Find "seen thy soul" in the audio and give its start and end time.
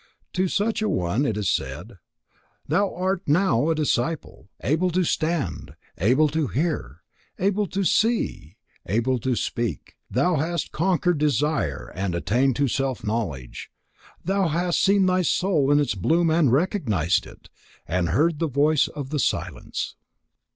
14.81-15.69